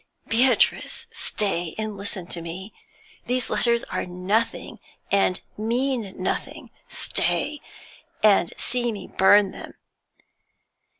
[0.27, 1.05] 'Beatrice!
[1.13, 2.73] Stay and listen to me.
[3.27, 4.79] These letters are nothing,
[5.11, 7.61] and mean nothing; Stay,
[8.23, 9.75] and see me burn them.'